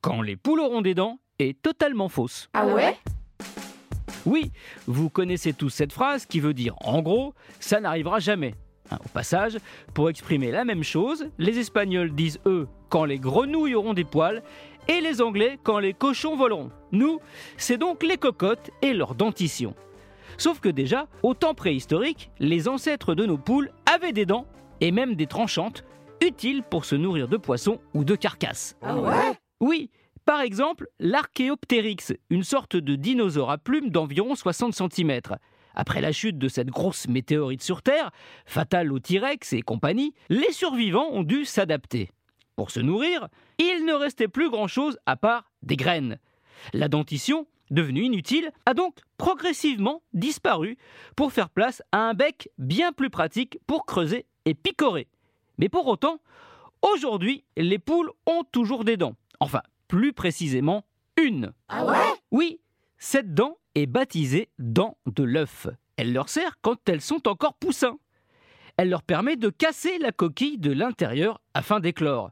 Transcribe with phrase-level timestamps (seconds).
[0.00, 2.48] quand les poules auront des dents est totalement fausse.
[2.54, 2.96] Ah ouais?
[4.26, 4.50] Oui,
[4.86, 8.54] vous connaissez tous cette phrase qui veut dire en gros, ça n'arrivera jamais.
[8.90, 9.58] Hein, au passage,
[9.94, 14.42] pour exprimer la même chose, les Espagnols disent eux quand les grenouilles auront des poils
[14.88, 16.70] et les Anglais quand les cochons voleront.
[16.92, 17.20] Nous,
[17.56, 19.74] c'est donc les cocottes et leur dentition.
[20.38, 24.46] Sauf que déjà, au temps préhistorique, les ancêtres de nos poules avaient des dents
[24.80, 25.84] et même des tranchantes
[26.22, 28.76] utiles pour se nourrir de poissons ou de carcasses.
[28.82, 29.38] Ah ouais?
[29.60, 29.90] Oui,
[30.24, 35.20] par exemple, l'Archéoptérix, une sorte de dinosaure à plumes d'environ 60 cm.
[35.74, 38.10] Après la chute de cette grosse météorite sur Terre,
[38.46, 42.10] fatale aux T-Rex et compagnie, les survivants ont dû s'adapter.
[42.56, 46.18] Pour se nourrir, il ne restait plus grand-chose à part des graines.
[46.72, 50.76] La dentition, devenue inutile, a donc progressivement disparu
[51.16, 55.08] pour faire place à un bec bien plus pratique pour creuser et picorer.
[55.58, 56.20] Mais pour autant,
[56.82, 59.14] aujourd'hui, les poules ont toujours des dents.
[59.40, 60.84] Enfin, plus précisément,
[61.20, 61.52] une.
[61.68, 62.14] Ah ouais?
[62.30, 62.60] Oui,
[62.98, 65.68] cette dent est baptisée dent de l'œuf.
[65.96, 67.98] Elle leur sert quand elles sont encore poussins.
[68.76, 72.30] Elle leur permet de casser la coquille de l'intérieur afin d'éclore.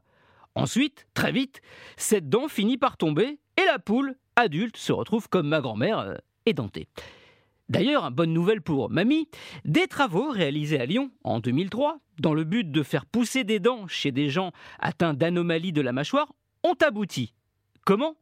[0.55, 1.61] Ensuite, très vite,
[1.97, 6.15] cette dent finit par tomber et la poule adulte se retrouve comme ma grand-mère, euh,
[6.45, 6.87] édentée.
[7.69, 9.27] D'ailleurs, bonne nouvelle pour mamie,
[9.65, 13.87] des travaux réalisés à Lyon en 2003, dans le but de faire pousser des dents
[13.87, 16.31] chez des gens atteints d'anomalies de la mâchoire,
[16.67, 17.33] ont abouti.
[17.85, 18.15] Comment?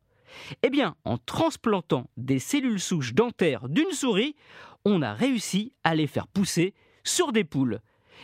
[0.63, 4.35] Eh bien, en transplantant des cellules souches dentaires d'une souris,
[4.85, 6.73] on a réussi à les faire pousser
[7.03, 7.79] sur des poules.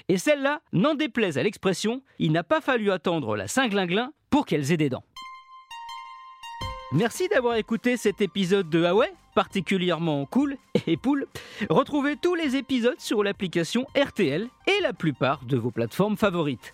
[0.08, 4.72] Et celles-là, n'en déplaise à l'expression, il n'a pas fallu attendre la Saint-Glinglin pour qu'elles
[4.72, 5.04] aient des dents.
[6.94, 11.28] Merci d'avoir écouté cet épisode de Ah ouais, particulièrement cool et poule.
[11.70, 16.74] Retrouvez tous les épisodes sur l'application RTL et la plupart de vos plateformes favorites.